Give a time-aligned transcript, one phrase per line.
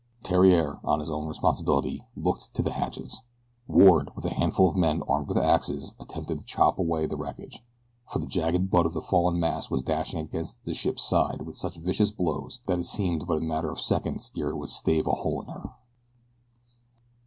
[0.23, 3.21] Theriere, on his own responsibility, looked to the hatches.
[3.67, 7.63] Ward with a handful of men armed with axes attempted to chop away the wreckage,
[8.09, 11.55] for the jagged butt of the fallen mast was dashing against the ship's side with
[11.55, 15.05] such vicious blows that it seemed but a matter of seconds ere it would stave
[15.05, 15.69] a hole in her.